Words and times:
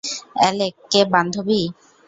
Alec 0.35 0.73
কে 0.91 1.01
বান্ধবী? 1.11 1.61